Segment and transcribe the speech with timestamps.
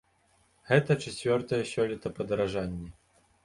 [0.69, 2.89] Гэта чацвёртае сёлета падаражанне.